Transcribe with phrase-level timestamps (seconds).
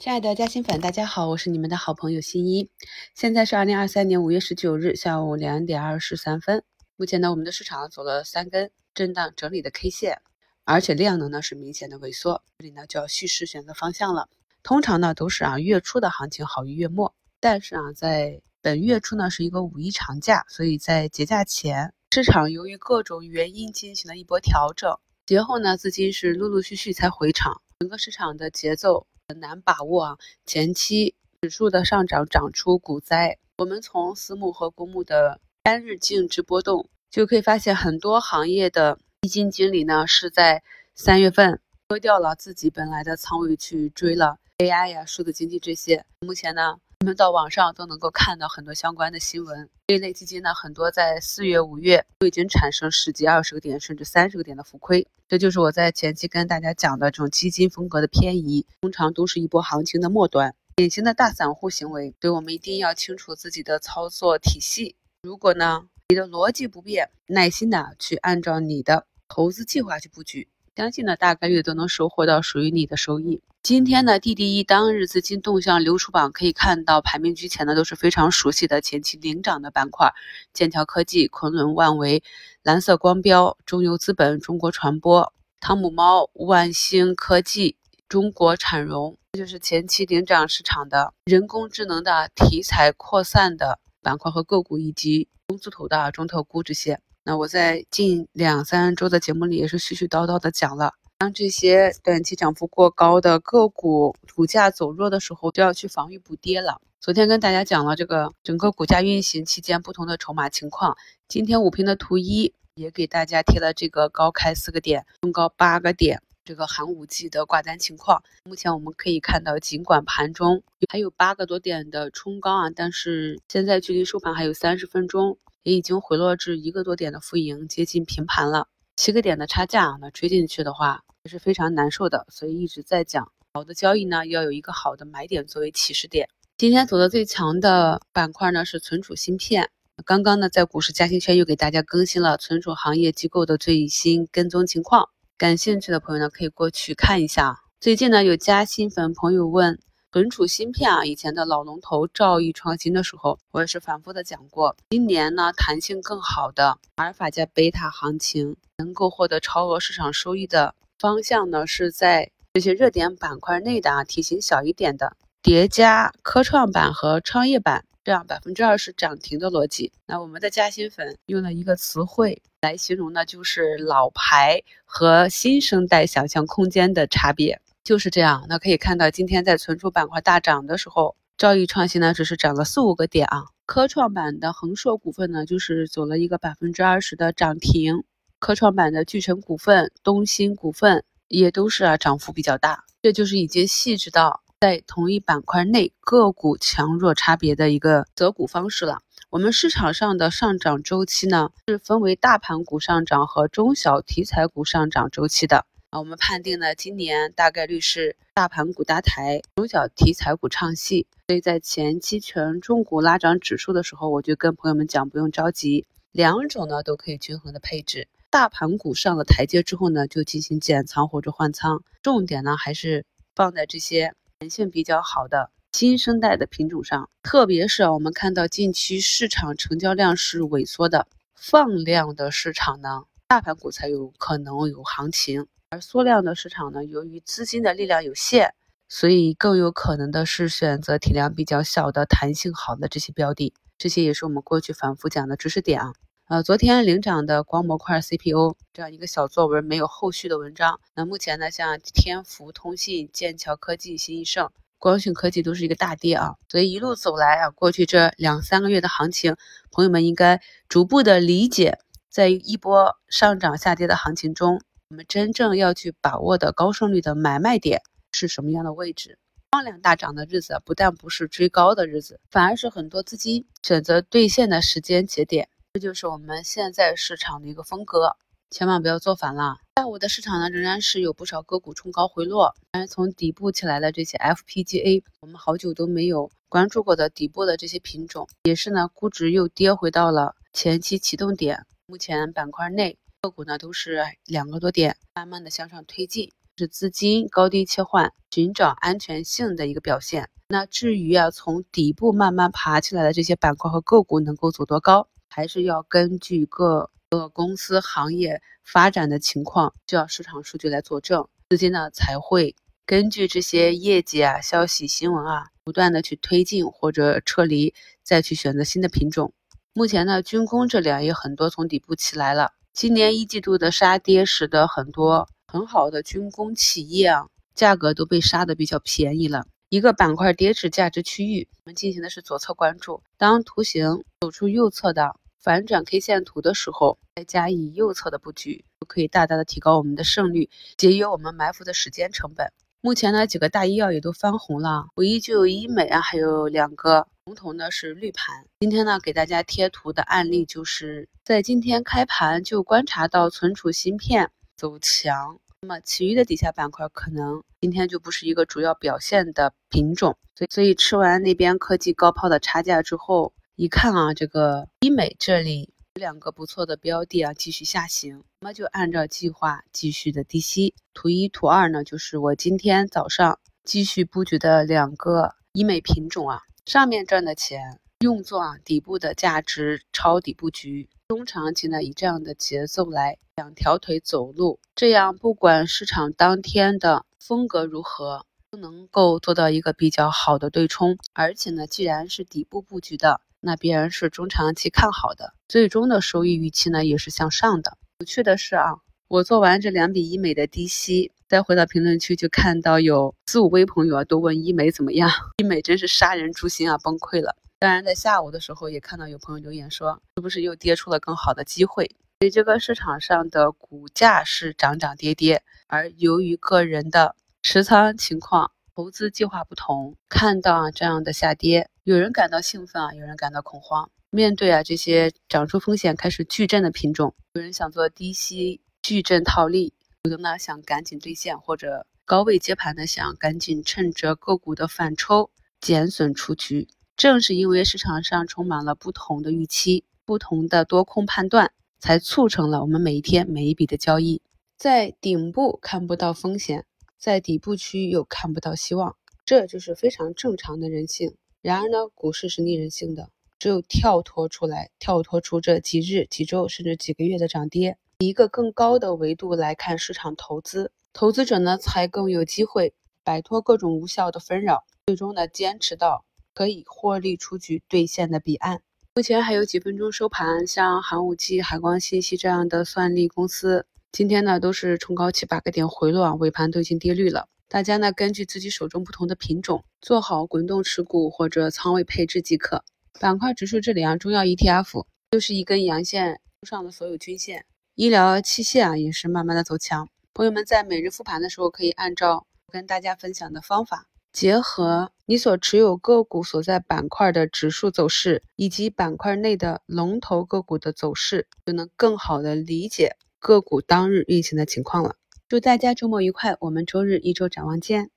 [0.00, 2.70] 亲爱的嘉兴粉，大家好，我是你们的好朋友新一。
[3.14, 6.64] 现在是二零二三年五月十九日下午两点二十三分。
[6.96, 10.22] 目前呢，我们的市场走了三根震荡整理的 K 线，
[10.64, 12.42] 而且量能呢是明显的萎缩。
[12.56, 14.30] 这里呢就要蓄势选择方向了。
[14.62, 24.96] 通常呢都是啊月初的行情好于月末，但是啊在本月初呢是一个五一长假，所以在节假前，市场由于各种原因进行了一波调整，
[25.26, 29.06] 节后呢资金是陆陆续续才回场，整个市场的节奏。
[29.30, 33.38] 很难把握啊，前期指数的上涨涨出股灾。
[33.58, 40.64] 我们从私募和公募的单日净值波动就可以发现，很多行业的基金经理呢是在
[40.96, 46.04] 三月份割掉了自己本来的仓位去追了 AI 呀、数字经济这些。
[46.18, 46.80] 目前呢。
[47.02, 55.08] 我们到网上都能够看到很多相关的新闻，这一类基金呢，很多在四月、五月都已经产生十几、二十个点，甚至三十个点的浮亏。
[55.26, 62.14] 这就是我在前期跟大家讲的这种基金风格的偏移，通常都是一波行情的末端，典型的大散户行为。
[62.20, 64.94] 所以我们一定要清楚自己的操作体系。
[65.22, 73.42] 如果呢，你的逻辑不变，耐心的去按照你的投资计划去布局，相信呢，大概率都能收获到属于你的收益。
[73.62, 80.14] 今天呢，D D E 当日资金动向流出榜可以看到，排名居前的都是非常熟悉的前期领涨的板块：
[80.54, 82.22] 剑桥科技、昆仑万维、
[82.62, 87.76] 蓝色光标、中邮资本、中国传播、汤姆猫、万兴科技、
[88.08, 97.00] 中国产融，这就是前期领涨市场的人工智能的题材扩散的板块和个股，以及中字头的中特估这些。
[97.22, 100.94] 那我在近两三周的节目里也是絮絮叨叨的讲了。
[101.18, 106.80] 当这些短期涨幅过高的个股股价走弱的时候，就要去防御补跌了。
[106.98, 110.96] 昨天跟大家讲了这个整个股价运行期间不同的筹码情况。
[111.28, 118.22] 今天五平的图一也给大家贴了这个高开四个点，中高八个点，这个寒武纪的挂单情况。
[118.44, 128.68] 目前我们可以看到，尽管盘中还有八个多点的冲高啊，但是现在距离收盘还有三十分钟，也已经回落至一个多点的负盈，接近平盘了。
[128.96, 131.02] 七个点的差价，那追进去的话。
[131.22, 136.26] 也是非常难受的，所以一直在讲好的交易呢，要有一个好的买点作为起始点。
[136.56, 139.68] 今天走的最强的板块呢是存储芯片。
[140.06, 147.58] 刚刚呢在股市嘉兴圈又给大家更新了存储行业机构的最新跟踪情况，感兴趣的朋友呢可以过去看一下。
[147.80, 149.78] 最近呢有加新粉朋友问
[150.12, 160.74] 存储芯片啊，以前的老龙头兆易创新的时候，我也是反复的讲过，今年呢弹性更好的阿尔法加贝塔行情，能够获得超额市场收益的。
[160.98, 169.92] 方向呢是在这些热点板块内的啊，体型小一点的叠加科创板和创业板这样百分之二十涨停的逻辑。
[170.06, 178.46] 那我们的嘉兴粉用了一个词汇来形容呢，就是老牌和新生代想象空间的差别，就是这样。
[178.48, 188.04] 那可以看到今天在存储板块大涨的时候，兆易创新呢只是涨了四五个点啊，科创板的恒硕股份呢就是走了一个百分之二十的涨停。
[188.38, 199.00] 科创板的聚成股份、东兴股份也都是啊涨幅比较大，这就是已经细致到在同一板块内个股强弱差别的一个择股方式了。
[199.28, 205.98] 我们市场上的上涨周期呢，是分为大盘股上涨和中小题材股上涨周期的啊。
[205.98, 211.06] 我们判定呢，今年大概率是大盘股搭台，中小题材股唱戏。
[211.28, 218.08] 所以在前期权重股拉涨指数的时候，我就跟朋友们讲，不用着急，两种呢都可以均衡的配置。
[218.30, 227.10] 大盘股上了台阶之后呢，就进行减仓或者换仓，重点呢还是放在这些弹性比较好的新生代的品种上。
[227.22, 235.42] 特别是我们看到近期市场成交量是萎缩的，放量的市场呢，大盘股才有可能有行情；
[235.72, 238.50] 而缩量的市场呢，由于资金的力量有限，
[238.88, 243.54] 所以更有可能的是选择体量比较小的、弹性好的这些标的。
[243.78, 245.92] 这些也是我们过去反复讲的知识点啊。
[246.26, 250.80] 呃，昨天领涨的光模块 CPU 这样一个小作文没有后续的文章。
[250.96, 256.34] 那目前呢，像天福通信、剑桥科技、新易盛、光讯科技都是一个大跌啊。
[256.48, 259.36] 所以一路走来啊，过去这两三个月的行情，
[259.70, 261.78] 朋友们应该逐步的理解，
[262.08, 269.20] 在一波上涨下跌的行情中，我们真正要去把握的高胜率的买卖点是什么样的位置？
[269.52, 275.48] 放量大涨的日子，不但不是追高的日子，反而是很多资金选择兑现的时间节点。
[275.74, 278.16] 这就是我们现在市场的一个风格，
[278.50, 279.58] 千万不要做反了。
[279.76, 282.56] 下午的市场呢，仍然是有不少个股冲高回落。
[282.72, 291.64] 但是从底部起来的这些 FPGA，我们好久都没有关注过的底部的这些品种，也是呢，估值又跌回到了前期启动点。
[291.86, 296.32] 目前板块内个股呢都是两个多点，慢慢的向上推进。
[296.56, 300.30] 是资金高低切换、寻找安全性的一个表现。
[300.48, 312.56] 那至于啊，从底部慢慢爬起来的这些板块和个股能够走多高，还是要根据各个公司行业发展的情况，就要市场数据来佐证，资金呢才会
[312.86, 319.34] 根据这些业绩啊、消息、新闻啊，不断的去推进或者撤离，再去选择新的品种。
[319.74, 322.52] 目前呢，军工这里啊也很多从底部起来了。
[322.72, 329.44] 今年一季度的杀跌，使得很多很好的军工企业啊，价格都被杀的比较便宜了。
[329.68, 333.02] 一个板块跌至价值区域，我们进行的是左侧关注。
[333.18, 342.52] 当图形走出右侧的反转 K 线图的时候，再加以右侧的布局，就可以大大的提高我们的胜率，节约我们埋伏的时间成本。
[342.80, 348.44] 目前呢，几个大医药也都翻红了，唯一就医美啊，还有两个龙头呢是绿盘。
[348.58, 365.72] 今天呢，给大家贴图的案例就是在今天开盘就观察到存储芯片走强，那么其余的底下板块可能今天就不是一个主要表现的品种，所以所以吃完那边科技高抛的差价之后，一看啊，这个医美这里。
[365.94, 370.74] 两个不错的标的啊，继续下行，那么就按照计划继续的低吸。
[370.94, 390.96] 图一、图二呢，就是我今天早上继续布局的两个医美品种啊，上面赚的钱用作啊底部的价值抄底布局，中长期呢以这样的节奏来两条腿走路，这样不管市场当天的风格如何，都能够做到一个比较好的对冲。
[391.12, 393.20] 而且呢，既然是底部布局的。
[393.40, 397.78] 那必然是中长期看好的，最终的收益预期呢也是向上的。
[397.98, 398.76] 有趣的是啊，
[399.08, 407.36] 我做完这两笔医美的低吸，再回到评论区就看到有四五位朋友啊都问医美怎么样，医美真是杀人诛心啊，崩溃了。
[407.60, 411.88] 当然在下午的时候也看到有朋友留言说，是不是又跌出了更好的机会？
[412.18, 418.50] 所以这个市场上的股价是涨涨跌跌，而由于个人的持仓情况。
[418.74, 423.90] 投资计划不同，看到啊这样的下跌，有人感到兴奋啊，有人感到恐慌。
[424.10, 429.74] 面对啊这些涨出风险开始巨震的品种，有人想做低吸巨震套利，
[430.04, 435.30] 有的呢想赶紧兑现，或者高位接盘的想赶紧趁着个股的反抽
[435.60, 436.68] 减损出局。
[436.96, 444.22] 正是因为市场上充满了不同的预期，不同的多空判断，才促成了我们每一天每一笔的交易。
[444.56, 446.64] 在顶部看不到风险。
[446.98, 451.14] 在底部区又看不到希望，这就是非常正常的人性。
[451.40, 453.08] 然而呢，股市是逆人性的，
[453.38, 462.72] 只有跳脱出来，跳脱出这几日、几周甚至几个月的涨跌，一个更高的维度来看市场投资，投资者呢才更有机会
[463.04, 468.62] 摆脱各种无效的纷扰，最终呢坚持到可以获利出局兑现的彼岸。
[468.94, 473.66] 目前还有几分钟收盘，像寒武纪、海光信息这样的算力公司。
[473.92, 477.28] 今天呢都是冲高七八个点回落啊，尾盘都已经跌绿了。
[477.48, 482.64] 大家呢根据自己手中不同的品种，做好滚动持股或者仓位配置即可。
[482.98, 486.18] 板块指数这里啊，中药 ETF 就是一根阳线
[486.48, 487.44] 上的所有均线，
[487.80, 489.88] 医疗器械啊也是慢慢的走强。
[490.12, 502.96] 朋友们在每日复盘的时候，可以按照跟大家分享的方法，结合你所持有个股所在板块的指数走势，以及板块内的龙头个股的走势，就能更好的理解。
[503.18, 504.96] 个股当日运行的情况了。
[505.26, 507.90] 祝大家周末愉快，我们周日一周展望见。